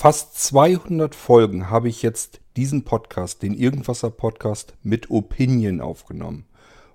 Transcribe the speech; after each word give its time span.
fast 0.00 0.42
200 0.42 1.14
Folgen 1.14 1.68
habe 1.68 1.90
ich 1.90 2.00
jetzt 2.00 2.40
diesen 2.56 2.84
Podcast, 2.84 3.42
den 3.42 3.52
Irgendwasser 3.52 4.10
Podcast 4.10 4.72
mit 4.82 5.10
Opinion 5.10 5.82
aufgenommen. 5.82 6.46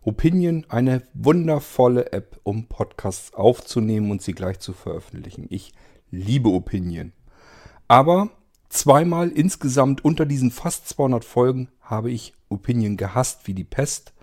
Opinion, 0.01 0.65
eine 0.69 1.03
wundervolle 1.13 2.11
App, 2.13 2.39
um 2.41 2.65
Podcasts 2.65 3.31
aufzunehmen 3.35 4.09
und 4.09 4.23
sie 4.23 4.33
gleich 4.33 4.57
zu 4.57 4.73
veröffentlichen. 4.73 5.45
Ich 5.51 5.71
liebe 6.09 6.49
Opinion. 6.49 7.13
Aber 7.87 8.31
zweimal 8.69 9.29
insgesamt 9.29 10.03
unter 10.03 10.25
diesen 10.25 10.49
fast 10.49 10.89
200 10.89 11.23
Folgen 11.23 11.69
habe 11.81 12.09
ich 12.09 12.33
Opinion 12.49 12.97
gehasst 12.97 13.45
wie 13.45 13.53
die 13.53 13.63
Pest 13.63 14.13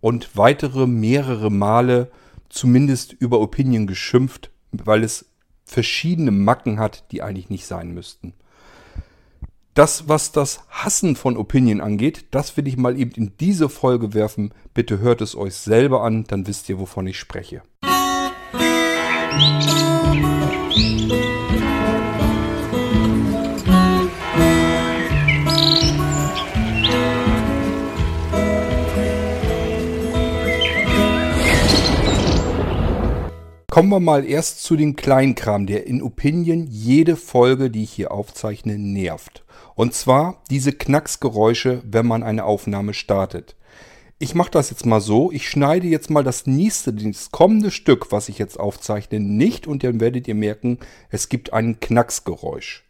und 0.00 0.36
weitere 0.36 0.86
mehrere 0.86 1.50
Male 1.50 2.12
zumindest 2.50 3.14
über 3.14 3.40
Opinion 3.40 3.88
geschimpft, 3.88 4.52
weil 4.70 5.02
es 5.02 5.27
verschiedene 5.68 6.30
Macken 6.30 6.78
hat, 6.78 7.04
die 7.12 7.22
eigentlich 7.22 7.50
nicht 7.50 7.66
sein 7.66 7.92
müssten. 7.92 8.32
Das, 9.74 10.08
was 10.08 10.32
das 10.32 10.60
Hassen 10.70 11.14
von 11.14 11.36
Opinion 11.36 11.80
angeht, 11.80 12.26
das 12.32 12.56
will 12.56 12.66
ich 12.66 12.76
mal 12.76 12.98
eben 12.98 13.12
in 13.12 13.32
diese 13.38 13.68
Folge 13.68 14.12
werfen. 14.12 14.52
Bitte 14.74 14.98
hört 14.98 15.20
es 15.20 15.36
euch 15.36 15.54
selber 15.54 16.02
an, 16.02 16.24
dann 16.24 16.48
wisst 16.48 16.68
ihr, 16.68 16.80
wovon 16.80 17.06
ich 17.06 17.18
spreche. 17.18 17.62
Kommen 33.78 33.90
wir 33.90 34.00
mal 34.00 34.24
erst 34.24 34.64
zu 34.64 34.74
dem 34.74 34.96
Kleinkram, 34.96 35.64
der 35.64 35.86
in 35.86 36.02
Opinion 36.02 36.66
jede 36.66 37.14
Folge, 37.14 37.70
die 37.70 37.84
ich 37.84 37.92
hier 37.92 38.10
aufzeichne, 38.10 38.76
nervt. 38.76 39.44
Und 39.76 39.94
zwar 39.94 40.42
diese 40.50 40.72
Knacksgeräusche, 40.72 41.80
wenn 41.84 42.04
man 42.04 42.24
eine 42.24 42.42
Aufnahme 42.42 42.92
startet. 42.92 43.54
Ich 44.18 44.34
mache 44.34 44.50
das 44.50 44.70
jetzt 44.70 44.84
mal 44.84 45.00
so. 45.00 45.30
Ich 45.30 45.48
schneide 45.48 45.86
jetzt 45.86 46.10
mal 46.10 46.24
das 46.24 46.48
nächste, 46.48 46.92
das 46.92 47.30
kommende 47.30 47.70
Stück, 47.70 48.10
was 48.10 48.28
ich 48.28 48.38
jetzt 48.38 48.58
aufzeichne, 48.58 49.20
nicht 49.20 49.68
und 49.68 49.84
dann 49.84 50.00
werdet 50.00 50.26
ihr 50.26 50.34
merken, 50.34 50.78
es 51.10 51.28
gibt 51.28 51.52
ein 51.52 51.78
Knacksgeräusch. 51.78 52.87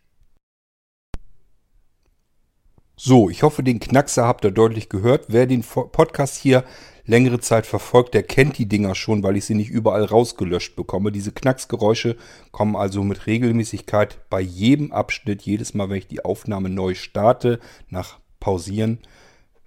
So, 3.00 3.30
ich 3.30 3.44
hoffe, 3.44 3.62
den 3.62 3.78
Knackser 3.78 4.26
habt 4.26 4.44
ihr 4.44 4.50
deutlich 4.50 4.88
gehört. 4.88 5.26
Wer 5.28 5.46
den 5.46 5.62
Podcast 5.62 6.36
hier 6.36 6.64
längere 7.04 7.38
Zeit 7.38 7.64
verfolgt, 7.64 8.12
der 8.12 8.24
kennt 8.24 8.58
die 8.58 8.66
Dinger 8.66 8.96
schon, 8.96 9.22
weil 9.22 9.36
ich 9.36 9.44
sie 9.44 9.54
nicht 9.54 9.70
überall 9.70 10.04
rausgelöscht 10.04 10.74
bekomme. 10.74 11.12
Diese 11.12 11.30
Knacksgeräusche 11.30 12.16
kommen 12.50 12.74
also 12.74 13.04
mit 13.04 13.28
Regelmäßigkeit 13.28 14.28
bei 14.28 14.40
jedem 14.40 14.90
Abschnitt, 14.90 15.42
jedes 15.42 15.74
Mal, 15.74 15.88
wenn 15.88 15.98
ich 15.98 16.08
die 16.08 16.24
Aufnahme 16.24 16.70
neu 16.70 16.96
starte, 16.96 17.60
nach 17.88 18.18
Pausieren, 18.40 18.98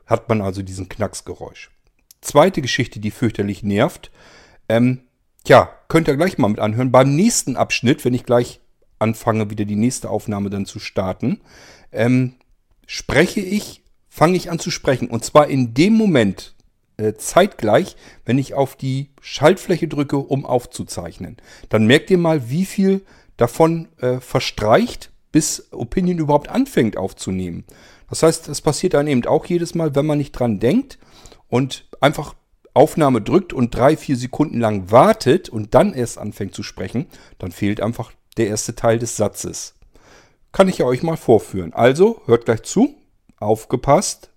hat 0.06 0.28
man 0.28 0.42
also 0.42 0.62
diesen 0.62 0.90
Knacksgeräusch. 0.90 1.72
Zweite 2.20 2.62
Geschichte, 2.62 3.00
die 3.00 3.12
fürchterlich 3.12 3.64
nervt. 3.64 4.12
Ähm, 4.68 5.04
tja, 5.45 5.70
könnt 5.88 6.10
ihr 6.10 6.18
gleich 6.18 6.38
mal 6.38 6.50
mit 6.50 6.60
anhören. 6.60 6.92
Beim 6.92 7.16
nächsten 7.16 7.56
Abschnitt, 7.56 8.04
wenn 8.04 8.14
ich 8.14 8.26
gleich 8.26 8.60
anfange, 9.00 9.50
wieder 9.50 9.64
die 9.64 9.78
nächste 9.78 10.10
Aufnahme 10.10 10.50
dann 10.50 10.66
zu 10.66 10.80
starten, 10.80 11.40
ähm, 11.94 12.34
spreche 12.92 13.39
ich, 13.39 13.84
fange 14.09 14.36
ich 14.36 14.52
an 14.52 14.59
zu 14.59 14.70
sprechen. 14.70 15.08
Und 15.08 15.23
zwar 15.23 15.47
in 15.47 15.73
dem 15.73 15.94
Moment, 15.94 16.56
äh, 16.98 17.14
zeitgleich, 17.14 17.95
wenn 18.25 18.38
ich 18.38 18.53
auf 18.53 18.75
die 18.75 19.11
Schaltfläche 19.22 19.88
drücke, 19.88 20.17
um 20.17 20.45
aufzuzeichnen. 20.45 21.38
Dann 21.70 21.88
merkt 21.88 22.09
ihr 22.09 22.17
mal, 22.17 22.50
wie 22.50 22.66
viel 22.66 23.02
davon 23.38 23.88
äh, 24.02 24.20
verstreicht, 24.20 25.09
bis 25.31 25.72
Opinion 25.72 26.17
überhaupt 26.17 26.50
anfängt 26.50 26.98
aufzunehmen. 26.98 27.64
Das 28.09 28.23
heißt, 28.23 28.50
es 28.50 28.59
passiert 28.59 28.94
dann 28.94 29.08
eben 29.08 29.26
auch 29.26 29.45
jedes 29.45 29.73
Mal, 29.73 29.95
wenn 29.95 30.05
man 30.05 30.17
nicht 30.17 30.33
dran 30.33 30.59
denkt 30.59 31.00
und 31.48 31.88
einfach 32.02 32.36
Aufnahme 32.73 33.22
drückt 33.22 33.53
und 33.53 33.73
drei, 33.73 33.95
vier 33.95 34.17
Sekunden 34.17 34.60
lang 34.60 34.92
wartet 34.92 35.48
und 35.48 35.76
dann 35.76 35.93
erst 35.93 36.17
anfängt 36.17 36.54
zu 36.54 36.61
sprechen, 36.61 37.05
dann 37.39 37.54
fehlt 37.54 37.80
einfach 37.80 38.11
der 38.36 38.48
erste 38.48 38.76
Teil 38.76 38.99
des 38.99 39.16
Satzes. 39.16 39.76
Kann 40.52 40.67
ich 40.67 40.84
euch 40.84 41.02
mal 41.02 41.17
vorführen. 41.17 41.73
Also, 41.73 42.22
hört 42.26 42.45
gleich 42.45 42.64
zu. 42.64 42.95
Aufgepasst. 43.39 44.30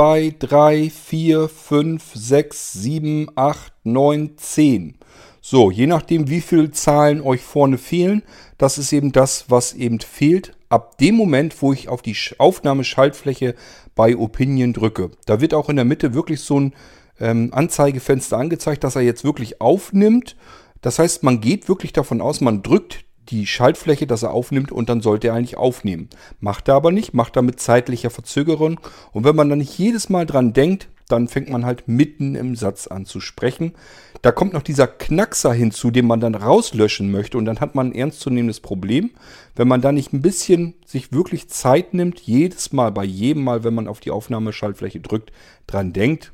2, 0.00 0.34
3, 0.38 0.90
4, 0.90 1.48
5, 1.48 2.02
6, 2.14 2.72
7, 2.72 3.30
8, 3.34 3.72
9, 3.84 4.36
10. 4.36 4.98
So, 5.40 5.70
je 5.70 5.86
nachdem, 5.86 6.28
wie 6.28 6.40
viele 6.40 6.70
Zahlen 6.70 7.20
euch 7.20 7.42
vorne 7.42 7.78
fehlen, 7.78 8.22
das 8.58 8.76
ist 8.76 8.92
eben 8.92 9.12
das, 9.12 9.46
was 9.48 9.72
eben 9.72 10.00
fehlt. 10.00 10.56
Ab 10.68 10.98
dem 10.98 11.14
Moment, 11.14 11.62
wo 11.62 11.72
ich 11.72 11.88
auf 11.88 12.02
die 12.02 12.16
Aufnahmeschaltfläche 12.38 13.54
bei 13.94 14.16
Opinion 14.16 14.72
drücke. 14.72 15.12
Da 15.26 15.40
wird 15.40 15.54
auch 15.54 15.68
in 15.68 15.76
der 15.76 15.84
Mitte 15.84 16.12
wirklich 16.12 16.40
so 16.40 16.60
ein 16.60 16.74
ähm, 17.20 17.50
Anzeigefenster 17.52 18.36
angezeigt, 18.36 18.84
dass 18.84 18.96
er 18.96 19.02
jetzt 19.02 19.24
wirklich 19.24 19.60
aufnimmt. 19.60 20.36
Das 20.80 20.98
heißt, 20.98 21.22
man 21.22 21.40
geht 21.40 21.68
wirklich 21.68 21.92
davon 21.92 22.20
aus, 22.20 22.40
man 22.40 22.62
drückt 22.62 23.04
die 23.28 23.46
Schaltfläche, 23.46 24.06
dass 24.06 24.22
er 24.22 24.32
aufnimmt 24.32 24.72
und 24.72 24.88
dann 24.88 25.00
sollte 25.00 25.28
er 25.28 25.34
eigentlich 25.34 25.56
aufnehmen. 25.56 26.08
Macht 26.40 26.68
er 26.68 26.74
aber 26.74 26.92
nicht, 26.92 27.14
macht 27.14 27.36
er 27.36 27.42
mit 27.42 27.60
zeitlicher 27.60 28.10
Verzögerung. 28.10 28.80
Und 29.12 29.24
wenn 29.24 29.36
man 29.36 29.48
dann 29.48 29.58
nicht 29.58 29.78
jedes 29.78 30.08
Mal 30.08 30.26
dran 30.26 30.52
denkt, 30.52 30.88
dann 31.08 31.28
fängt 31.28 31.50
man 31.50 31.66
halt 31.66 31.86
mitten 31.86 32.34
im 32.34 32.56
Satz 32.56 32.86
an 32.86 33.04
zu 33.04 33.20
sprechen. 33.20 33.74
Da 34.22 34.32
kommt 34.32 34.54
noch 34.54 34.62
dieser 34.62 34.86
Knackser 34.86 35.52
hinzu, 35.52 35.90
den 35.90 36.06
man 36.06 36.20
dann 36.20 36.34
rauslöschen 36.34 37.10
möchte 37.10 37.36
und 37.36 37.44
dann 37.44 37.60
hat 37.60 37.74
man 37.74 37.88
ein 37.88 37.94
ernstzunehmendes 37.94 38.60
Problem. 38.60 39.10
Wenn 39.54 39.68
man 39.68 39.82
da 39.82 39.92
nicht 39.92 40.12
ein 40.12 40.22
bisschen 40.22 40.74
sich 40.86 41.12
wirklich 41.12 41.48
Zeit 41.50 41.92
nimmt, 41.92 42.20
jedes 42.20 42.72
Mal, 42.72 42.90
bei 42.90 43.04
jedem 43.04 43.44
Mal, 43.44 43.64
wenn 43.64 43.74
man 43.74 43.88
auf 43.88 44.00
die 44.00 44.10
Aufnahmeschaltfläche 44.10 45.00
drückt, 45.00 45.30
dran 45.66 45.92
denkt, 45.92 46.32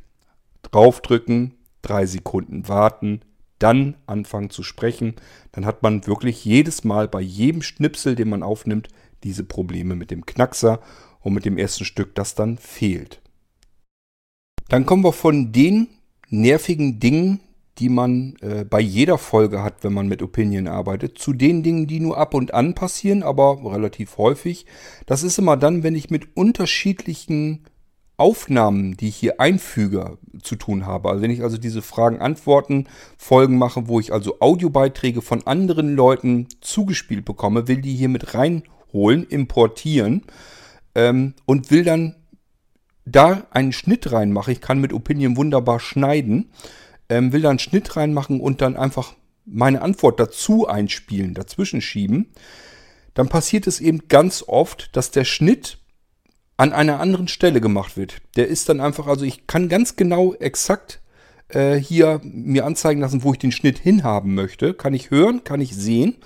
draufdrücken, 0.63 1.55
drei 1.83 2.07
Sekunden 2.07 2.69
warten, 2.69 3.23
dann 3.61 3.97
anfangen 4.07 4.51
zu 4.51 4.65
sprechen, 4.65 5.15
dann 5.53 5.65
hat 5.65 5.83
man 5.83 6.07
wirklich 6.07 6.45
jedes 6.45 6.83
Mal 6.83 7.07
bei 7.07 7.21
jedem 7.21 7.63
Schnipsel, 7.63 8.17
den 8.17 8.29
man 8.29 8.43
aufnimmt, 8.43 8.89
diese 9.23 9.45
Probleme 9.45 9.95
mit 9.95 10.11
dem 10.11 10.27
Knackser 10.27 10.81
und 11.21 11.35
mit 11.35 11.45
dem 11.45 11.59
ersten 11.59 11.85
Stück, 11.85 12.15
das 12.15 12.35
dann 12.35 12.59
fehlt. 12.59 13.21
Dann 14.69 14.87
kommen 14.87 15.05
wir 15.05 15.13
von 15.13 15.53
den 15.53 15.89
nervigen 16.29 17.01
Dingen, 17.01 17.41
die 17.79 17.89
man 17.89 18.37
äh, 18.41 18.65
bei 18.65 18.81
jeder 18.81 19.19
Folge 19.19 19.63
hat, 19.63 19.83
wenn 19.83 19.93
man 19.93 20.07
mit 20.07 20.23
Opinion 20.23 20.69
arbeitet, 20.69 21.19
zu 21.19 21.33
den 21.33 21.63
Dingen, 21.63 21.87
die 21.87 21.99
nur 21.99 22.19
ab 22.19 22.35
und 22.35 22.53
an 22.53 22.75
passieren, 22.75 23.23
aber 23.23 23.59
relativ 23.65 24.19
häufig. 24.19 24.67
Das 25.07 25.23
ist 25.23 25.39
immer 25.39 25.57
dann, 25.57 25.83
wenn 25.83 25.95
ich 25.95 26.11
mit 26.11 26.37
unterschiedlichen 26.37 27.65
Aufnahmen, 28.21 28.97
die 28.97 29.09
ich 29.09 29.17
hier 29.17 29.41
einfüge, 29.41 30.19
zu 30.43 30.57
tun 30.57 30.87
habe. 30.87 31.09
Also 31.09 31.23
wenn 31.23 31.31
ich 31.31 31.43
also 31.43 31.57
diese 31.57 31.83
Fragen-Antworten-Folgen 31.83 33.59
mache, 33.59 33.89
wo 33.89 33.99
ich 33.99 34.13
also 34.13 34.41
Audiobeiträge 34.41 35.23
von 35.23 35.47
anderen 35.47 35.97
Leuten 35.97 36.47
zugespielt 36.61 37.25
bekomme, 37.25 37.67
will 37.67 37.81
die 37.81 37.95
hier 37.95 38.11
mit 38.11 38.35
reinholen, 38.35 39.25
importieren 39.25 40.23
ähm, 40.95 41.35
und 41.47 41.71
will 41.71 41.83
dann 41.83 42.17
da 43.07 43.47
einen 43.51 43.73
Schnitt 43.73 44.13
reinmachen. 44.13 44.53
Ich 44.53 44.61
kann 44.61 44.81
mit 44.81 44.93
Opinion 44.93 45.37
wunderbar 45.37 45.81
schneiden, 45.81 46.51
ähm, 47.09 47.33
will 47.33 47.41
da 47.41 47.51
einen 47.51 47.59
Schnitt 47.59 47.97
reinmachen 47.97 48.41
und 48.41 48.61
dann 48.61 48.77
einfach 48.77 49.15
meine 49.47 49.83
Antwort 49.83 50.21
dazu 50.21 50.69
einspielen, 50.69 51.35
dazwischen 51.35 51.81
schieben. 51.81 52.33
Dann 53.15 53.29
passiert 53.29 53.67
es 53.67 53.81
eben 53.81 54.09
ganz 54.09 54.45
oft, 54.47 54.95
dass 54.95 55.11
der 55.11 55.25
Schnitt 55.25 55.80
an 56.61 56.75
einer 56.75 57.01
anderen 57.01 57.27
Stelle 57.27 57.63
gemacht 57.63 57.97
wird. 57.97 58.19
Der 58.37 58.49
ist 58.49 58.69
dann 58.69 58.81
einfach, 58.81 59.07
also 59.07 59.25
ich 59.25 59.47
kann 59.47 59.71
ganz 59.71 59.97
genau 59.97 60.35
exakt 60.35 61.01
äh, 61.49 61.77
hier 61.77 62.21
mir 62.23 62.67
anzeigen 62.67 63.01
lassen, 63.01 63.23
wo 63.23 63.33
ich 63.33 63.39
den 63.39 63.51
Schnitt 63.51 63.79
hinhaben 63.79 64.35
möchte. 64.35 64.75
Kann 64.75 64.93
ich 64.93 65.11
hören, 65.11 65.43
kann 65.43 65.63
ich 65.63 65.75
sehen. 65.75 66.17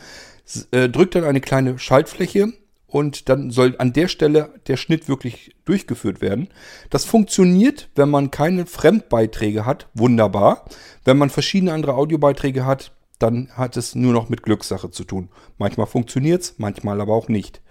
Äh, 0.72 0.88
drückt 0.88 1.14
dann 1.14 1.22
eine 1.22 1.40
kleine 1.40 1.78
Schaltfläche 1.78 2.52
und 2.88 3.28
dann 3.28 3.52
soll 3.52 3.76
an 3.78 3.92
der 3.92 4.08
Stelle 4.08 4.52
der 4.66 4.76
Schnitt 4.76 5.08
wirklich 5.08 5.54
durchgeführt 5.66 6.20
werden. 6.20 6.48
Das 6.90 7.04
funktioniert, 7.04 7.88
wenn 7.94 8.10
man 8.10 8.32
keine 8.32 8.66
Fremdbeiträge 8.66 9.64
hat, 9.64 9.86
wunderbar. 9.94 10.64
Wenn 11.04 11.16
man 11.16 11.30
verschiedene 11.30 11.72
andere 11.72 11.94
Audiobeiträge 11.94 12.66
hat, 12.66 12.90
dann 13.24 13.48
hat 13.56 13.76
es 13.76 13.94
nur 13.94 14.12
noch 14.12 14.28
mit 14.28 14.42
Glückssache 14.42 14.90
zu 14.90 15.04
tun. 15.04 15.30
Manchmal 15.56 15.86
funktioniert 15.86 16.42
es, 16.42 16.54
manchmal 16.58 17.00
aber 17.00 17.14
auch 17.14 17.28
nicht. 17.28 17.62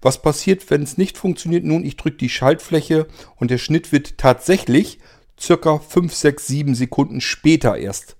Was 0.00 0.22
passiert, 0.22 0.68
wenn 0.70 0.82
es 0.82 0.96
nicht 0.96 1.18
funktioniert? 1.18 1.64
Nun, 1.64 1.84
ich 1.84 1.96
drücke 1.96 2.16
die 2.16 2.30
Schaltfläche 2.30 3.06
und 3.36 3.50
der 3.50 3.58
Schnitt 3.58 3.92
wird 3.92 4.16
tatsächlich 4.16 4.98
circa 5.38 5.78
5, 5.78 6.14
6, 6.14 6.46
7 6.46 6.74
Sekunden 6.74 7.20
später 7.20 7.76
erst 7.76 8.16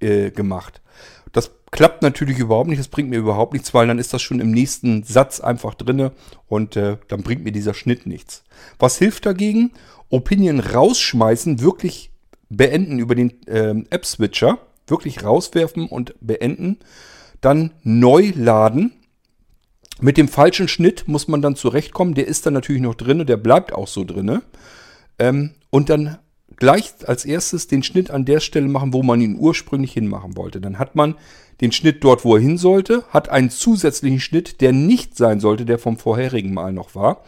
äh, 0.00 0.30
gemacht. 0.30 0.80
Das 1.32 1.50
klappt 1.72 2.02
natürlich 2.02 2.38
überhaupt 2.38 2.68
nicht, 2.68 2.78
das 2.78 2.88
bringt 2.88 3.10
mir 3.10 3.18
überhaupt 3.18 3.52
nichts, 3.52 3.74
weil 3.74 3.88
dann 3.88 3.98
ist 3.98 4.14
das 4.14 4.22
schon 4.22 4.40
im 4.40 4.52
nächsten 4.52 5.02
Satz 5.02 5.40
einfach 5.40 5.74
drinne 5.74 6.12
und 6.46 6.76
äh, 6.76 6.96
dann 7.08 7.22
bringt 7.22 7.44
mir 7.44 7.52
dieser 7.52 7.74
Schnitt 7.74 8.06
nichts. 8.06 8.44
Was 8.78 8.98
hilft 8.98 9.26
dagegen? 9.26 9.72
Opinion 10.08 10.60
rausschmeißen, 10.60 11.60
wirklich 11.60 12.12
beenden 12.48 13.00
über 13.00 13.16
den 13.16 13.46
äh, 13.48 13.74
Mit 20.00 20.16
dem 20.16 20.28
falschen 20.28 20.68
Schnitt 20.68 21.08
muss 21.08 21.26
man 21.28 21.42
dann 21.42 21.56
zurechtkommen. 21.56 22.14
Der 22.14 22.26
ist 22.26 22.46
dann 22.46 22.54
natürlich 22.54 22.82
noch 22.82 22.94
drin, 22.94 23.26
der 23.26 23.36
bleibt 23.36 23.72
auch 23.72 23.88
so 23.88 24.04
drin. 24.04 24.42
Ähm, 25.18 25.54
und 25.70 25.88
dann 25.88 26.18
gleich 26.56 26.92
als 27.06 27.24
erstes 27.24 27.66
den 27.66 27.82
Schnitt 27.82 28.10
an 28.10 28.24
der 28.24 28.40
Stelle 28.40 28.68
machen, 28.68 28.92
wo 28.92 29.02
man 29.02 29.20
ihn 29.20 29.38
ursprünglich 29.38 29.92
hinmachen 29.92 30.36
wollte. 30.36 30.60
Dann 30.60 30.78
hat 30.78 30.96
man 30.96 31.14
den 31.60 31.72
Schnitt 31.72 32.04
dort, 32.04 32.24
wo 32.24 32.36
er 32.36 32.42
hin 32.42 32.58
sollte, 32.58 33.04
hat 33.10 33.28
einen 33.28 33.50
zusätzlichen 33.50 34.20
Schnitt, 34.20 34.60
der 34.60 34.72
nicht 34.72 35.16
sein 35.16 35.40
sollte, 35.40 35.64
der 35.64 35.78
vom 35.78 35.96
vorherigen 35.96 36.52
Mal 36.52 36.72
noch 36.72 36.94
war. 36.94 37.22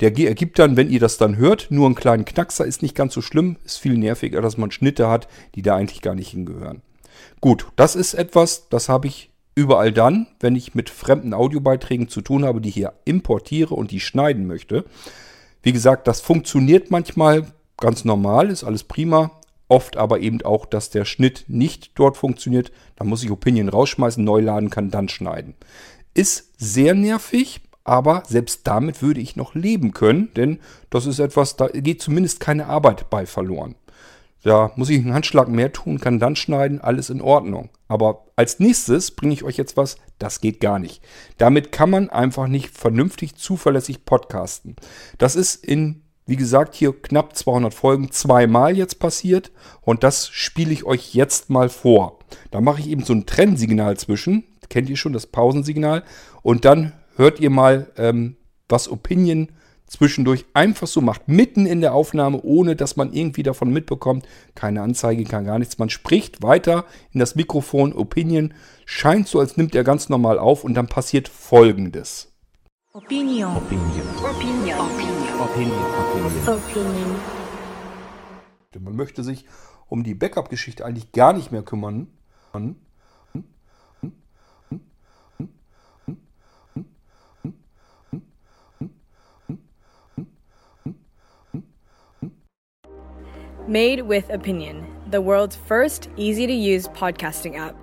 Der 0.00 0.16
ergibt 0.18 0.58
dann, 0.58 0.76
wenn 0.76 0.90
ihr 0.90 1.00
das 1.00 1.16
dann 1.16 1.36
hört, 1.36 1.68
nur 1.70 1.86
einen 1.86 1.94
kleinen 1.94 2.26
Knackser, 2.26 2.66
ist 2.66 2.82
nicht 2.82 2.94
ganz 2.94 3.14
so 3.14 3.22
schlimm, 3.22 3.56
ist 3.64 3.78
viel 3.78 3.96
nerviger, 3.96 4.42
dass 4.42 4.58
man 4.58 4.70
Schnitte 4.70 5.08
hat, 5.08 5.26
die 5.54 5.62
da 5.62 5.76
eigentlich 5.76 6.02
gar 6.02 6.14
nicht 6.14 6.30
hingehören. 6.30 6.82
Gut, 7.40 7.66
das 7.76 7.96
ist 7.96 8.14
etwas, 8.14 8.68
das 8.68 8.88
habe 8.88 9.06
ich 9.06 9.30
überall 9.54 9.92
dann, 9.92 10.26
wenn 10.40 10.54
ich 10.54 10.74
mit 10.74 10.90
fremden 10.90 11.34
Audiobeiträgen 11.34 12.08
zu 12.08 12.20
tun 12.20 12.44
habe, 12.44 12.60
die 12.60 12.70
hier 12.70 12.92
importiere 13.04 13.74
und 13.74 13.90
die 13.90 14.00
schneiden 14.00 14.46
möchte. 14.46 14.84
Wie 15.62 15.72
gesagt, 15.72 16.06
das 16.06 16.20
funktioniert 16.20 16.90
manchmal 16.90 17.46
ganz 17.76 18.04
normal, 18.04 18.50
ist 18.50 18.64
alles 18.64 18.84
prima. 18.84 19.32
Oft 19.68 19.96
aber 19.96 20.20
eben 20.20 20.42
auch, 20.42 20.64
dass 20.64 20.90
der 20.90 21.04
Schnitt 21.04 21.46
nicht 21.48 21.90
dort 21.96 22.16
funktioniert. 22.16 22.70
Da 22.94 23.04
muss 23.04 23.24
ich 23.24 23.32
Opinion 23.32 23.68
rausschmeißen, 23.68 24.22
neu 24.22 24.40
laden, 24.40 24.70
kann 24.70 24.90
dann 24.90 25.08
schneiden. 25.08 25.54
Ist 26.14 26.52
sehr 26.56 26.94
nervig, 26.94 27.62
aber 27.82 28.22
selbst 28.26 28.60
damit 28.66 29.02
würde 29.02 29.20
ich 29.20 29.34
noch 29.34 29.54
leben 29.54 29.92
können, 29.92 30.32
denn 30.34 30.60
das 30.90 31.06
ist 31.06 31.18
etwas, 31.18 31.56
da 31.56 31.66
geht 31.68 32.00
zumindest 32.00 32.40
keine 32.40 32.66
Arbeit 32.66 33.10
bei 33.10 33.26
verloren. 33.26 33.74
Da 34.42 34.72
muss 34.76 34.90
ich 34.90 35.00
einen 35.00 35.14
Handschlag 35.14 35.48
mehr 35.48 35.72
tun, 35.72 35.98
kann 35.98 36.18
dann 36.18 36.36
schneiden, 36.36 36.80
alles 36.80 37.10
in 37.10 37.20
Ordnung. 37.20 37.70
Aber 37.88 38.26
als 38.36 38.60
nächstes 38.60 39.10
bringe 39.10 39.32
ich 39.32 39.42
euch 39.42 39.56
jetzt 39.56 39.76
was, 39.76 39.96
das 40.18 40.40
geht 40.40 40.60
gar 40.60 40.78
nicht. 40.78 41.02
Damit 41.38 41.72
kann 41.72 41.90
man 41.90 42.10
einfach 42.10 42.46
nicht 42.46 42.76
vernünftig, 42.76 43.36
zuverlässig 43.36 44.04
podcasten. 44.04 44.76
Das 45.18 45.36
ist 45.36 45.64
in, 45.64 46.02
wie 46.26 46.36
gesagt, 46.36 46.74
hier 46.74 46.92
knapp 46.92 47.36
200 47.36 47.74
Folgen 47.74 48.12
zweimal 48.12 48.76
jetzt 48.76 48.98
passiert 48.98 49.52
und 49.80 50.04
das 50.04 50.28
spiele 50.28 50.72
ich 50.72 50.84
euch 50.84 51.14
jetzt 51.14 51.50
mal 51.50 51.68
vor. 51.68 52.18
Da 52.50 52.60
mache 52.60 52.80
ich 52.80 52.88
eben 52.88 53.04
so 53.04 53.12
ein 53.12 53.26
Trennsignal 53.26 53.96
zwischen, 53.96 54.44
kennt 54.68 54.88
ihr 54.88 54.96
schon, 54.96 55.12
das 55.12 55.26
Pausensignal, 55.26 56.02
und 56.42 56.64
dann 56.64 56.92
hört 57.16 57.40
ihr 57.40 57.50
mal, 57.50 57.90
ähm, 57.96 58.36
was 58.68 58.88
Opinion 58.88 59.50
zwischendurch 59.86 60.44
einfach 60.52 60.86
so 60.86 61.00
macht, 61.00 61.28
mitten 61.28 61.66
in 61.66 61.80
der 61.80 61.94
Aufnahme, 61.94 62.42
ohne 62.42 62.76
dass 62.76 62.96
man 62.96 63.12
irgendwie 63.12 63.42
davon 63.42 63.72
mitbekommt. 63.72 64.26
Keine 64.54 64.82
Anzeige, 64.82 65.24
kann 65.24 65.44
gar 65.44 65.58
nichts. 65.58 65.78
Man 65.78 65.90
spricht 65.90 66.42
weiter 66.42 66.84
in 67.12 67.20
das 67.20 67.34
Mikrofon, 67.34 67.92
Opinion, 67.92 68.54
scheint 68.84 69.28
so, 69.28 69.40
als 69.40 69.56
nimmt 69.56 69.74
er 69.74 69.84
ganz 69.84 70.08
normal 70.08 70.38
auf 70.38 70.64
und 70.64 70.74
dann 70.74 70.88
passiert 70.88 71.28
folgendes. 71.28 72.32
Opinion. 72.92 73.56
Opinion. 73.56 74.08
Opinion. 74.18 74.80
Opinion. 74.80 75.38
Opinion. 75.38 76.48
Opinion. 76.48 77.16
Man 78.78 78.96
möchte 78.96 79.22
sich 79.22 79.46
um 79.88 80.02
die 80.02 80.14
Backup-Geschichte 80.14 80.84
eigentlich 80.84 81.12
gar 81.12 81.32
nicht 81.32 81.52
mehr 81.52 81.62
kümmern. 81.62 82.08
Made 93.68 94.08
with 94.08 94.30
Opinion, 94.32 94.86
the 95.10 95.18
world's 95.18 95.56
first 95.56 96.08
easy 96.16 96.46
to 96.46 96.52
use 96.52 96.88
podcasting 96.88 97.56
app. 97.56 97.74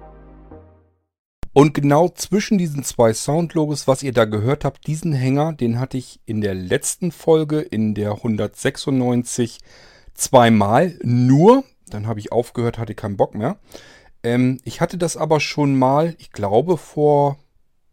Und 1.51 1.73
genau 1.73 2.07
zwischen 2.07 2.57
diesen 2.57 2.85
zwei 2.85 3.13
Soundlogos, 3.13 3.85
was 3.85 4.01
ihr 4.01 4.13
da 4.13 4.23
gehört 4.23 4.63
habt, 4.63 4.87
diesen 4.87 5.11
Hänger, 5.11 5.51
den 5.51 5.81
hatte 5.81 5.97
ich 5.97 6.21
in 6.25 6.39
der 6.39 6.53
letzten 6.53 7.11
Folge, 7.11 7.59
in 7.59 7.95
der 7.95 8.13
196, 8.13 9.59
zweimal 10.13 10.97
nur. 11.03 11.65
Dann 11.89 12.07
habe 12.07 12.21
ich 12.21 12.31
aufgehört, 12.31 12.77
hatte 12.77 12.95
keinen 12.95 13.17
Bock 13.17 13.35
mehr. 13.35 13.57
Ähm, 14.23 14.61
ich 14.63 14.79
hatte 14.79 14.97
das 14.97 15.17
aber 15.17 15.41
schon 15.41 15.77
mal, 15.77 16.15
ich 16.17 16.31
glaube 16.31 16.77
vor 16.77 17.37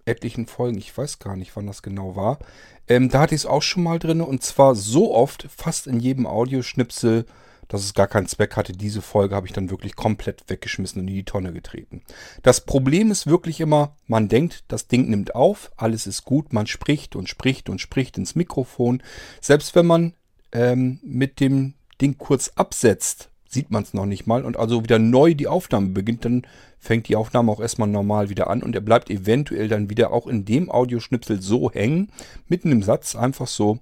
etlichen 0.05 0.47
Folgen, 0.47 0.79
ich 0.79 0.97
weiß 0.97 1.19
gar 1.19 1.35
nicht, 1.35 1.57
wann 1.57 1.67
das 1.67 1.83
genau 1.83 2.15
war. 2.15 2.39
Ähm, 2.87 3.09
da 3.09 3.23
hatte 3.23 3.35
ich 3.35 3.41
es 3.41 3.47
auch 3.47 3.63
schon 3.63 3.83
mal 3.83 3.99
drin 3.99 4.21
und 4.21 4.45
zwar 4.45 4.77
so 4.77 5.13
oft, 5.13 5.49
fast 5.51 5.89
in 5.89 5.99
jedem 5.99 6.29
Audioschnipsel, 6.29 7.27
dass 7.71 7.85
es 7.85 7.95
gar 7.95 8.09
keinen 8.09 8.27
Zweck 8.27 8.57
hatte. 8.57 8.73
Diese 8.73 9.01
Folge 9.01 9.35
habe 9.35 9.47
ich 9.47 9.53
dann 9.53 9.71
wirklich 9.71 9.97
komplett 9.97 10.45
weggeschmissen 10.49 11.01
und 11.01 11.09
in 11.09 11.15
die 11.15 11.25
Tonne 11.25 11.53
getreten. 11.53 12.03
Das 12.43 12.67
Problem 12.67 13.11
ist 13.11 13.27
wirklich 13.27 13.61
immer, 13.61 13.97
man 14.07 14.29
denkt, 14.29 14.65
das 14.69 14.89
Ding 14.89 15.09
nimmt 15.09 15.35
auf, 15.35 15.71
alles 15.77 16.07
ist 16.07 16.25
gut, 16.25 16.53
man 16.53 16.67
spricht 16.67 17.17
und 17.17 17.29
spricht 17.29 17.71
und 17.71 17.81
spricht 17.81 18.19
ins 18.19 18.35
Mikrofon. 18.35 19.03
Selbst 19.41 19.75
wenn 19.75 19.87
man 19.87 20.15
ähm, 20.53 20.99
mit 21.03 21.41
dem 21.41 21.75
Ding 22.01 22.19
kurz 22.19 22.53
absetzt, 22.57 23.31
sieht 23.49 23.71
man 23.71 23.83
es 23.85 23.95
noch 23.95 24.07
nicht 24.07 24.27
mal 24.27 24.45
und 24.45 24.57
also 24.57 24.83
wieder 24.83 24.99
neu 24.99 25.35
die 25.35 25.49
Aufnahme 25.49 25.89
beginnt, 25.89 26.25
dann 26.25 26.47
fängt 26.79 27.09
die 27.09 27.17
Aufnahme 27.17 27.53
auch 27.53 27.61
erstmal 27.61 27.89
normal 27.89 28.31
wieder 28.31 28.49
an 28.49 28.63
und 28.63 28.75
er 28.75 28.81
bleibt 28.81 29.11
eventuell 29.11 29.69
dann 29.69 29.91
wieder 29.91 30.13
auch 30.13 30.27
in 30.27 30.45
dem 30.45 30.71
Audioschnipsel 30.71 31.41
so 31.41 31.71
hängen, 31.71 32.11
mitten 32.49 32.73
im 32.73 32.83
Satz 32.83 33.15
einfach 33.15 33.47
so. 33.47 33.79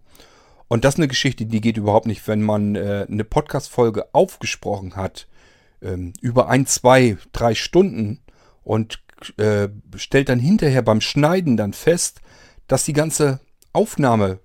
Und 0.68 0.84
das 0.84 0.94
ist 0.94 0.98
eine 0.98 1.08
Geschichte, 1.08 1.46
die 1.46 1.60
geht 1.60 1.78
überhaupt 1.78 2.06
nicht, 2.06 2.28
wenn 2.28 2.42
man 2.42 2.76
äh, 2.76 3.06
eine 3.08 3.24
Podcast-Folge 3.24 4.14
aufgesprochen 4.14 4.96
hat, 4.96 5.26
ähm, 5.82 6.12
über 6.20 6.48
ein, 6.48 6.66
zwei, 6.66 7.16
drei 7.32 7.54
Stunden 7.54 8.20
und 8.62 9.00
äh, 9.38 9.68
stellt 9.96 10.28
dann 10.28 10.38
hinterher 10.38 10.82
beim 10.82 11.00
Schneiden 11.00 11.56
dann 11.56 11.72
fest, 11.72 12.20
dass 12.66 12.84
die 12.84 12.92
ganze 12.92 13.40
Aufnahme 13.72 14.40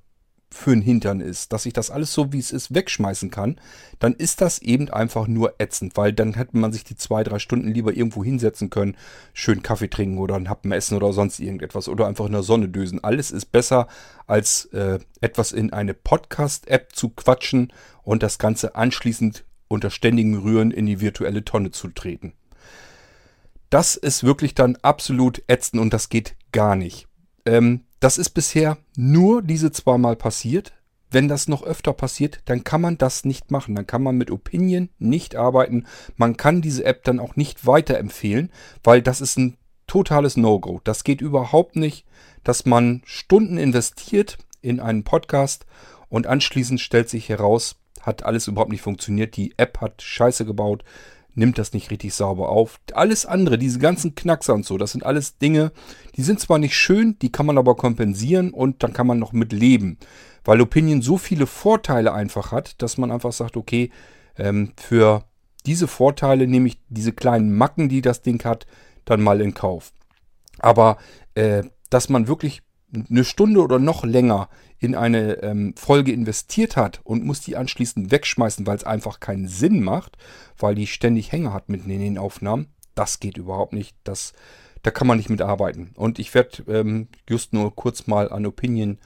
für 0.54 0.72
ein 0.72 0.82
Hintern 0.82 1.20
ist, 1.20 1.52
dass 1.52 1.66
ich 1.66 1.74
das 1.74 1.90
alles 1.90 2.14
so, 2.14 2.32
wie 2.32 2.40
es 2.40 2.52
ist, 2.52 2.74
wegschmeißen 2.74 3.32
kann, 3.32 3.60
dann 4.00 4.14
ist 4.14 4.42
das 4.42 4.60
eben 4.60 4.90
einfach 4.90 5.28
nur 5.28 5.56
ätzend, 5.60 5.98
weil 5.98 6.14
dann 6.14 6.36
hätte 6.36 6.58
man 6.58 6.72
sich 6.72 6.84
die 6.84 6.96
zwei, 6.96 7.24
drei 7.24 7.40
Stunden 7.40 7.70
lieber 7.70 7.94
irgendwo 7.94 8.24
hinsetzen 8.24 8.70
können, 8.70 8.96
schön 9.34 9.64
Kaffee 9.64 9.90
trinken 9.90 10.20
oder 10.20 10.36
einen 10.36 10.50
Happen 10.50 10.72
essen 10.72 10.96
oder 10.96 11.12
sonst 11.12 11.40
irgendetwas 11.40 11.90
oder 11.90 12.08
einfach 12.08 12.26
in 12.26 12.32
der 12.32 12.44
Sonne 12.44 12.70
dösen. 12.70 13.04
Alles 13.04 13.32
ist 13.32 13.52
besser, 13.52 13.88
als 14.28 14.66
äh, 14.66 15.00
etwas 15.22 15.52
in 15.52 15.74
eine 15.74 15.94
Podcast-App 15.94 16.96
zu 16.96 17.10
quatschen 17.10 17.74
und 18.04 18.24
das 18.24 18.38
Ganze 18.38 18.76
anschließend 18.76 19.44
unter 19.68 19.90
ständigem 19.90 20.36
Rühren 20.36 20.72
in 20.72 20.86
die 20.86 21.02
virtuelle 21.02 21.44
Tonne 21.44 21.72
zu 21.72 21.88
treten. 21.90 22.34
Das 23.70 23.96
ist 23.96 24.24
wirklich 24.24 24.54
dann 24.54 24.78
absolut 24.84 25.42
ätzend 25.48 25.82
und 25.82 25.94
das 25.94 26.10
geht 26.10 26.36
gar 26.52 26.76
nicht. 26.76 27.08
Ähm, 27.46 27.82
das 28.04 28.18
ist 28.18 28.32
bisher 28.32 28.78
nur 28.98 29.42
diese 29.42 29.72
zweimal 29.72 30.18
passiert. 30.18 30.74
Wenn 31.10 31.30
das 31.30 31.48
noch 31.48 31.64
öfter 31.64 31.94
passiert, 31.94 32.42
dann 32.44 32.66
kann 32.66 32.82
man 32.82 32.98
das 32.98 33.24
nicht 33.24 33.50
machen. 33.50 33.76
Dann 33.76 33.88
kann 33.88 34.04
man 34.04 34.18
mit 34.18 34.30
Opinion 34.30 34.90
nicht 35.00 35.38
arbeiten. 35.38 35.86
Man 36.18 36.36
kann 36.36 36.62
diese 36.62 36.84
App 36.84 37.06
dann 37.06 37.22
auch 37.22 37.38
nicht 37.38 37.66
weiterempfehlen, 37.66 38.52
weil 38.84 39.02
das 39.02 39.22
ist 39.22 39.38
ein 39.38 39.56
totales 39.88 40.36
No-Go. 40.36 40.82
Das 40.84 41.06
geht 41.06 41.22
überhaupt 41.22 41.78
nicht, 41.78 42.06
dass 42.44 42.66
man 42.66 43.04
Stunden 43.06 43.58
investiert 43.58 44.38
in 44.62 44.82
einen 44.82 45.06
Podcast 45.06 45.66
und 46.10 46.28
anschließend 46.28 46.82
stellt 46.82 47.08
sich 47.08 47.30
heraus, 47.30 47.78
hat 48.02 48.24
alles 48.24 48.50
überhaupt 48.50 48.72
nicht 48.72 48.82
funktioniert. 48.82 49.38
Die 49.38 49.54
App 49.56 49.80
hat 49.80 50.02
Scheiße 50.02 50.44
gebaut 50.44 50.84
nimmt 51.36 51.58
das 51.58 51.74
nicht 51.74 51.92
richtig 51.92 52.14
sauber 52.14 52.50
auf. 52.50 52.80
Alles 52.94 53.26
andere, 53.26 53.58
diese 53.58 53.80
ganzen 53.80 54.16
Knackser 54.16 54.54
und 54.54 54.66
so, 54.66 54.78
das 54.78 54.92
sind 54.92 55.06
alles 55.06 55.38
Dinge, 55.38 55.72
die 56.16 56.24
sind 56.24 56.40
zwar 56.40 56.60
nicht 56.60 56.76
schön, 56.76 57.18
die 57.20 57.32
kann 57.32 57.46
man 57.46 57.58
aber 57.58 57.76
kompensieren 57.76 58.52
und 58.52 58.84
dann 58.84 58.94
kann 58.94 59.08
man 59.08 59.20
noch 59.20 59.34
mit 59.34 59.52
leben. 59.52 59.98
Weil 60.44 60.62
Opinion 60.62 61.02
so 61.02 61.18
viele 61.18 61.48
Vorteile 61.48 62.14
einfach 62.14 62.52
hat, 62.52 62.82
dass 62.82 62.98
man 62.98 63.12
einfach 63.12 63.32
sagt, 63.32 63.58
okay, 63.58 63.92
ähm, 64.38 64.74
für 64.76 65.24
diese 65.66 65.88
Vorteile 65.88 66.48
nehme 66.48 66.68
ich 66.68 66.78
diese 66.90 67.14
kleinen 67.14 67.56
Macken, 67.56 67.90
die 67.90 68.02
das 68.02 68.22
Ding 68.22 68.44
hat, 68.44 68.66
dann 69.06 69.22
mal 69.22 69.42
in 69.42 69.54
Kauf. 69.54 69.94
Aber 70.60 70.98
äh, 71.36 71.64
dass 71.90 72.10
man 72.10 72.28
wirklich 72.28 72.62
eine 72.94 73.24
Stunde 73.24 73.62
oder 73.62 73.80
noch 73.80 74.04
länger 74.04 74.50
in 74.80 74.96
eine 74.96 75.42
ähm, 75.44 75.74
Folge 75.78 76.12
investiert 76.12 76.76
hat 76.76 77.02
und 77.04 77.24
muss 77.24 77.42
die 77.42 77.56
anschließend 77.56 78.12
wegschmeißen, 78.12 78.68
weil 78.68 78.78
es 78.78 78.84
einfach 78.84 79.20
keinen 79.20 79.48
Sinn 79.48 79.84
macht, 79.84 80.18
weil 80.58 80.76
die 80.76 80.88
ständig 80.88 81.32
Hänger 81.32 81.54
hat 81.54 81.70
mitten 81.70 81.90
in 81.90 82.02
den 82.02 82.18
Aufnahmen, 82.18 82.68
das 82.96 83.20
geht 83.20 83.38
überhaupt 83.38 83.74
nicht. 83.74 83.96
Das, 84.04 84.34
da 84.82 84.92
kann 84.92 85.08
man 85.08 85.18
nicht 85.18 85.30
mit 85.30 85.42
arbeiten. 85.42 85.92
Und 85.96 86.20
ich 86.20 86.34
werde 86.34 86.64
ähm, 86.68 87.08
just 87.30 87.54
nur 87.54 87.76
kurz 87.76 88.08
mal 88.08 88.32
an 88.32 88.46
Opinion 88.46 89.00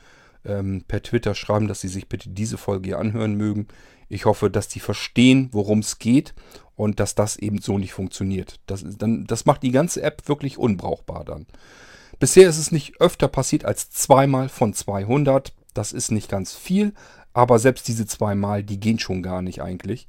ähm, 0.46 0.84
per 0.88 1.04
Twitter 1.04 1.36
schreiben, 1.36 1.68
dass 1.68 1.82
sie 1.82 1.88
sich 1.88 2.10
bitte 2.10 2.30
diese 2.30 2.58
Folge 2.58 2.88
hier 2.88 3.00
anhören 3.00 3.36
mögen. 3.36 3.68
Ich 4.10 4.26
hoffe, 4.26 4.50
dass 4.50 4.68
die 4.68 4.80
verstehen, 4.80 5.50
worum 5.52 5.80
es 5.80 6.00
geht 6.00 6.34
und 6.76 7.00
dass 7.00 7.16
das 7.16 7.38
eben 7.38 7.60
so 7.60 7.78
nicht 7.78 7.94
funktioniert. 7.94 8.60
Das, 8.66 8.84
dann, 8.98 9.26
das 9.26 9.46
macht 9.46 9.64
die 9.64 9.72
ganze 9.72 10.02
App 10.02 10.28
wirklich 10.28 10.58
unbrauchbar 10.58 11.26
dann. 11.26 11.46
Bisher 12.20 12.50
ist 12.50 12.58
es 12.58 12.72
nicht 12.72 13.00
öfter 13.00 13.28
passiert 13.28 13.66
als 13.66 13.92
zweimal 13.92 14.50
von 14.50 14.74
200. 14.74 15.54
Das 15.74 15.92
ist 15.92 16.12
nicht 16.12 16.30
ganz 16.30 16.54
viel, 16.54 16.94
aber 17.34 17.60
selbst 17.60 17.88
diese 17.88 18.08
zweimal, 18.08 18.64
die 18.64 18.80
gehen 18.80 18.98
schon 18.98 19.22
gar 19.22 19.42
nicht 19.44 19.62
eigentlich. 19.62 20.08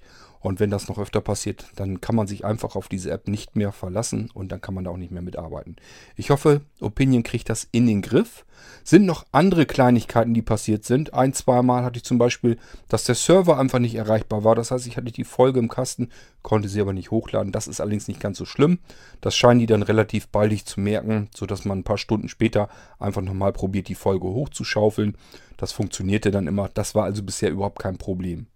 Und 0.48 0.60
wenn 0.60 0.70
das 0.70 0.88
noch 0.88 0.96
öfter 0.96 1.20
passiert, 1.20 1.66
dann 1.76 2.00
kann 2.00 2.16
man 2.16 2.26
sich 2.26 2.42
einfach 2.42 2.74
auf 2.74 2.88
diese 2.88 3.10
App 3.10 3.28
nicht 3.28 3.54
mehr 3.54 3.70
verlassen 3.70 4.30
und 4.32 4.50
dann 4.50 4.62
kann 4.62 4.72
man 4.72 4.84
da 4.84 4.90
auch 4.90 4.96
nicht 4.96 5.12
mehr 5.12 5.20
mitarbeiten. 5.20 5.76
Ich 6.16 6.30
hoffe, 6.30 6.62
Opinion 6.80 7.22
kriegt 7.22 7.50
das 7.50 7.68
in 7.70 7.86
den 7.86 8.00
Griff. 8.00 8.46
Sind 8.82 9.04
noch 9.04 9.26
andere 9.30 9.66
Kleinigkeiten, 9.66 10.32
die 10.32 10.40
passiert 10.40 10.86
sind. 10.86 11.12
Ein, 11.12 11.34
zweimal 11.34 11.84
hatte 11.84 11.98
ich 11.98 12.04
zum 12.04 12.16
Beispiel, 12.16 12.56
dass 12.88 13.04
der 13.04 13.14
Server 13.14 13.58
einfach 13.58 13.78
nicht 13.78 13.94
erreichbar 13.94 14.42
war. 14.42 14.54
Das 14.54 14.70
heißt, 14.70 14.86
ich 14.86 14.96
hatte 14.96 15.12
die 15.12 15.24
Folge 15.24 15.58
im 15.58 15.68
Kasten, 15.68 16.08
konnte 16.40 16.70
sie 16.70 16.80
aber 16.80 16.94
nicht 16.94 17.10
hochladen. 17.10 17.52
Das 17.52 17.68
ist 17.68 17.82
allerdings 17.82 18.08
nicht 18.08 18.18
ganz 18.18 18.38
so 18.38 18.46
schlimm. 18.46 18.78
Das 19.20 19.36
scheinen 19.36 19.60
die 19.60 19.66
dann 19.66 19.82
relativ 19.82 20.28
baldig 20.28 20.64
zu 20.64 20.80
merken, 20.80 21.28
sodass 21.36 21.66
man 21.66 21.80
ein 21.80 21.84
paar 21.84 21.98
Stunden 21.98 22.30
später 22.30 22.70
einfach 22.98 23.20
nochmal 23.20 23.52
probiert, 23.52 23.88
die 23.88 23.94
Folge 23.94 24.26
hochzuschaufeln. 24.26 25.14
Das 25.58 25.72
funktionierte 25.72 26.30
dann 26.30 26.46
immer. 26.46 26.70
Das 26.72 26.94
war 26.94 27.04
also 27.04 27.22
bisher 27.22 27.50
überhaupt 27.50 27.80
kein 27.80 27.98
Problem. 27.98 28.46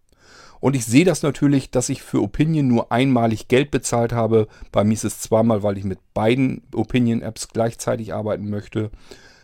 Und 0.63 0.77
ich 0.77 0.87
sehe 0.87 1.05
das 1.05 1.25
natürlich, 1.25 1.73
dass 1.73 1.89
ich 1.89 2.03
für 2.03 2.23
Opinion 2.23 2.69
nur 2.69 2.93
einmalig 2.93 3.49
Geld 3.49 3.73
bezahlt 3.73 4.13
habe. 4.13 4.47
Bei 4.71 4.85
mir 4.85 4.95
ist 4.95 5.03
es 5.03 5.19
zweimal, 5.19 5.65
weil 5.65 5.77
ich 5.77 5.83
mit 5.83 5.99
beiden 6.15 6.63
Opinion-Apps 6.73 7.49
gleichzeitig 7.49 8.15
arbeiten 8.15 8.49
möchte. 8.49 8.93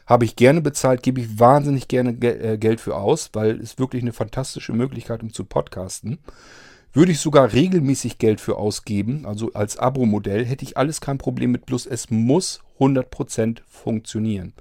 Habe 0.07 0.25
ich 0.25 0.37
gerne 0.37 0.61
bezahlt, 0.61 1.03
gebe 1.03 1.21
ich 1.21 1.41
wahnsinnig 1.41 1.89
gerne 1.89 2.11
äh, 2.23 2.57
Geld 2.57 2.81
für 2.81 2.95
aus, 2.95 3.31
weil 3.33 3.61
es 3.61 3.81
wirklich 3.81 4.03
eine 4.03 4.13
fantastische 4.13 4.73
Möglichkeit, 4.73 5.25
um 5.25 5.33
zu 5.33 5.45
podcasten. 5.45 6.19
Würde 6.93 7.11
ich 7.11 7.19
sogar 7.19 7.53
regelmäßig 7.53 8.19
Geld 8.19 8.41
für 8.41 8.57
ausgeben, 8.57 9.27
also 9.27 9.53
als 9.55 9.77
Abo-Modell, 9.77 10.47
hätte 10.47 10.65
ich 10.65 10.77
alles 10.77 11.01
kein 11.01 11.19
Problem 11.19 11.51
mit, 11.51 11.67
bloß 11.67 11.87
es 11.87 12.11
muss 12.11 12.61
100% 12.79 13.59
funktionieren. 13.67 14.53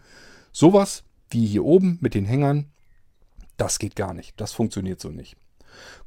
Sowas 0.51 1.03
wie 1.29 1.45
hier 1.45 1.65
oben 1.65 1.99
mit 2.01 2.15
den 2.15 2.25
Hängern, 2.25 2.65
das 3.57 3.77
geht 3.77 3.95
gar 3.95 4.15
nicht. 4.15 4.33
Das 4.41 4.53
funktioniert 4.53 4.99
so 4.99 5.09
nicht. 5.09 5.37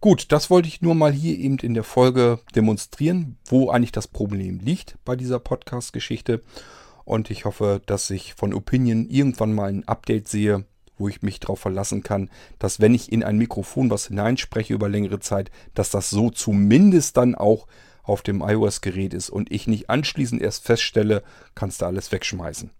Gut, 0.01 0.33
das 0.33 0.51
wollte 0.51 0.69
ich 0.69 0.83
nur 0.83 0.95
mal 0.95 1.13
hier 1.13 1.39
eben 1.39 1.59
in 1.59 1.75
der 1.75 1.85
Folge 1.85 2.41
demonstrieren, 2.55 3.39
wo 3.47 3.71
eigentlich 3.71 3.93
das 3.93 4.09
Problem 4.09 4.61
liegt 4.61 4.97
bei 5.05 5.17
dieser 5.17 5.39
Podcast-Geschichte. 5.39 6.43
Und 7.05 7.31
ich 7.31 7.45
hoffe, 7.45 7.83
dass 7.87 8.09
ich 8.11 8.35
von 8.35 8.55
Opinion 8.55 9.09
irgendwann 9.09 9.53
mal 9.53 9.71
ein 9.71 9.87
Update 9.87 10.29
sehe, 10.29 10.65
wo 10.97 11.09
ich 11.09 11.23
mich 11.23 11.41
darauf 11.41 11.61
verlassen 11.61 12.03
kann, 12.03 12.31
dass 12.59 12.81
wenn 12.81 12.95
ich 12.95 13.11
in 13.11 13.25
ein 13.25 13.39
Mikrofon 13.39 13.91
was 13.91 14.07
hineinspreche 14.07 14.75
über 14.75 14.89
längere 14.89 15.19
Zeit, 15.19 15.51
dass 15.75 15.91
das 15.91 16.11
so 16.11 16.31
zumindest 16.31 17.17
dann 17.17 17.35
auch 17.35 17.67
auf 18.03 18.23
dem 18.23 18.43
iOS-Gerät 18.43 19.15
ist 19.15 19.31
und 19.31 19.51
ich 19.51 19.67
nicht 19.67 19.91
anschließend 19.91 20.41
erst 20.43 20.65
feststelle, 20.65 21.23
kannst 21.55 21.81
du 21.81 21.87
alles 21.87 22.13
wegschmeißen. 22.13 22.71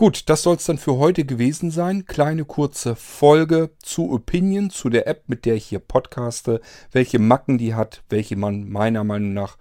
Gut, 0.00 0.28
das 0.28 0.44
soll 0.44 0.54
es 0.54 0.64
dann 0.64 0.78
für 0.78 0.96
heute 0.98 1.24
gewesen 1.24 1.72
sein. 1.72 2.06
Kleine 2.06 2.44
kurze 2.44 2.94
Folge 2.94 3.70
zu 3.82 4.12
Opinion, 4.12 4.70
zu 4.70 4.90
der 4.90 5.08
App, 5.08 5.24
mit 5.26 5.44
der 5.44 5.56
ich 5.56 5.64
hier 5.64 5.80
podcaste, 5.80 6.60
welche 6.92 7.18
Macken 7.18 7.58
die 7.58 7.74
hat, 7.74 8.04
welche 8.08 8.36
man 8.36 8.68
meiner 8.68 9.02
Meinung 9.02 9.34
nach 9.34 9.58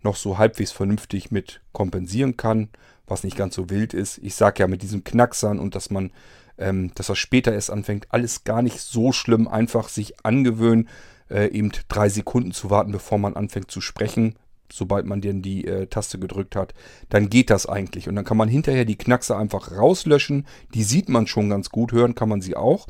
noch 0.00 0.14
so 0.14 0.38
halbwegs 0.38 0.70
vernünftig 0.70 1.32
mit 1.32 1.60
kompensieren 1.72 2.36
kann, 2.36 2.68
was 3.08 3.24
nicht 3.24 3.36
ganz 3.36 3.56
so 3.56 3.68
wild 3.68 3.92
ist. 3.92 4.18
Ich 4.18 4.36
sage 4.36 4.60
ja 4.60 4.68
mit 4.68 4.82
diesem 4.82 5.02
Knacksern 5.02 5.58
und 5.58 5.74
dass 5.74 5.90
man, 5.90 6.12
ähm, 6.56 6.92
dass 6.94 7.08
er 7.08 7.16
später 7.16 7.52
erst 7.52 7.70
anfängt, 7.70 8.06
alles 8.10 8.44
gar 8.44 8.62
nicht 8.62 8.78
so 8.78 9.10
schlimm. 9.10 9.48
Einfach 9.48 9.88
sich 9.88 10.24
angewöhnen, 10.24 10.88
äh, 11.28 11.48
eben 11.48 11.72
drei 11.88 12.08
Sekunden 12.08 12.52
zu 12.52 12.70
warten, 12.70 12.92
bevor 12.92 13.18
man 13.18 13.34
anfängt 13.34 13.72
zu 13.72 13.80
sprechen 13.80 14.36
sobald 14.72 15.06
man 15.06 15.20
denn 15.20 15.42
die 15.42 15.64
äh, 15.66 15.86
Taste 15.86 16.18
gedrückt 16.18 16.56
hat, 16.56 16.74
dann 17.08 17.30
geht 17.30 17.50
das 17.50 17.66
eigentlich. 17.66 18.08
Und 18.08 18.16
dann 18.16 18.24
kann 18.24 18.36
man 18.36 18.48
hinterher 18.48 18.84
die 18.84 18.96
Knackse 18.96 19.36
einfach 19.36 19.72
rauslöschen. 19.72 20.46
Die 20.74 20.82
sieht 20.82 21.08
man 21.08 21.26
schon 21.26 21.50
ganz 21.50 21.70
gut, 21.70 21.92
hören 21.92 22.14
kann 22.14 22.28
man 22.28 22.40
sie 22.40 22.56
auch. 22.56 22.86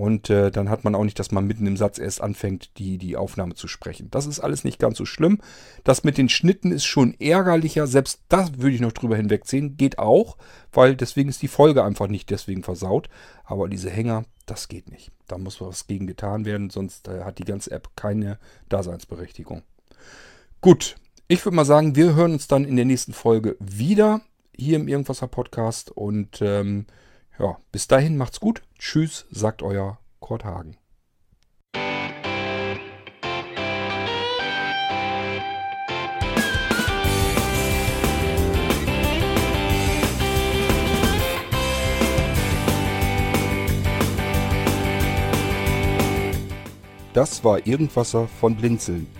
Und 0.00 0.30
äh, 0.30 0.50
dann 0.50 0.70
hat 0.70 0.82
man 0.82 0.94
auch 0.94 1.04
nicht, 1.04 1.18
dass 1.18 1.30
man 1.30 1.46
mitten 1.46 1.66
im 1.66 1.76
Satz 1.76 1.98
erst 1.98 2.22
anfängt, 2.22 2.78
die, 2.78 2.96
die 2.96 3.18
Aufnahme 3.18 3.54
zu 3.54 3.68
sprechen. 3.68 4.08
Das 4.10 4.24
ist 4.24 4.40
alles 4.40 4.64
nicht 4.64 4.78
ganz 4.78 4.96
so 4.96 5.04
schlimm. 5.04 5.42
Das 5.84 6.04
mit 6.04 6.16
den 6.16 6.30
Schnitten 6.30 6.72
ist 6.72 6.86
schon 6.86 7.12
ärgerlicher. 7.20 7.86
Selbst 7.86 8.22
das 8.30 8.56
würde 8.56 8.76
ich 8.76 8.80
noch 8.80 8.92
drüber 8.92 9.16
hinwegziehen. 9.16 9.76
Geht 9.76 9.98
auch, 9.98 10.38
weil 10.72 10.96
deswegen 10.96 11.28
ist 11.28 11.42
die 11.42 11.48
Folge 11.48 11.84
einfach 11.84 12.08
nicht 12.08 12.30
deswegen 12.30 12.62
versaut. 12.62 13.10
Aber 13.44 13.68
diese 13.68 13.90
Hänger, 13.90 14.24
das 14.46 14.68
geht 14.68 14.90
nicht. 14.90 15.12
Da 15.28 15.36
muss 15.36 15.60
was 15.60 15.86
gegen 15.86 16.06
getan 16.06 16.46
werden, 16.46 16.70
sonst 16.70 17.06
äh, 17.06 17.24
hat 17.24 17.38
die 17.38 17.44
ganze 17.44 17.70
App 17.70 17.90
keine 17.94 18.38
Daseinsberechtigung. 18.70 19.60
Gut, 20.62 20.96
ich 21.30 21.44
würde 21.44 21.54
mal 21.54 21.64
sagen, 21.64 21.94
wir 21.94 22.16
hören 22.16 22.32
uns 22.32 22.48
dann 22.48 22.64
in 22.64 22.74
der 22.74 22.84
nächsten 22.84 23.12
Folge 23.12 23.56
wieder 23.60 24.20
hier 24.52 24.74
im 24.74 24.88
Irgendwasser 24.88 25.28
Podcast. 25.28 25.92
Und 25.92 26.42
ähm, 26.42 26.86
ja, 27.38 27.56
bis 27.70 27.86
dahin 27.86 28.16
macht's 28.16 28.40
gut. 28.40 28.62
Tschüss, 28.80 29.26
sagt 29.30 29.62
euer 29.62 30.00
Kurt 30.18 30.44
Hagen. 30.44 30.76
Das 47.12 47.44
war 47.44 47.64
Irgendwasser 47.68 48.26
von 48.26 48.56
Blinzeln. 48.56 49.19